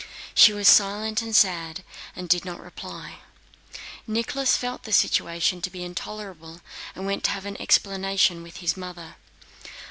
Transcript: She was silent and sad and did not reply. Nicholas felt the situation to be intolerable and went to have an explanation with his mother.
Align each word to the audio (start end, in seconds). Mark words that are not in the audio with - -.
She 0.33 0.51
was 0.51 0.67
silent 0.67 1.21
and 1.21 1.35
sad 1.35 1.83
and 2.15 2.27
did 2.27 2.43
not 2.43 2.59
reply. 2.59 3.19
Nicholas 4.07 4.57
felt 4.57 4.81
the 4.81 4.91
situation 4.91 5.61
to 5.61 5.69
be 5.69 5.83
intolerable 5.83 6.61
and 6.95 7.05
went 7.05 7.23
to 7.25 7.29
have 7.29 7.45
an 7.45 7.61
explanation 7.61 8.41
with 8.41 8.57
his 8.57 8.75
mother. 8.75 9.17